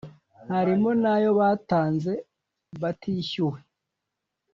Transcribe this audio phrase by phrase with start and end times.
[0.51, 2.13] harimo n’ayo batanze
[2.81, 3.59] batishyuwe